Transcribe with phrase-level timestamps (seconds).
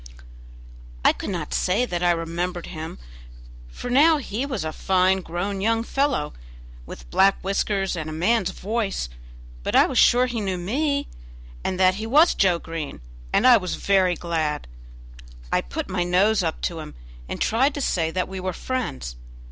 [1.05, 2.97] I could not say that I remembered him,
[3.69, 6.33] for now he was a fine grown young fellow,
[6.87, 9.09] with black whiskers and a man's voice,
[9.61, 11.07] but I was sure he knew me,
[11.63, 12.99] and that he was Joe Green,
[13.31, 14.67] and I was very glad.
[15.53, 16.95] I put my nose up to him,
[17.29, 19.17] and tried to say that we were friends.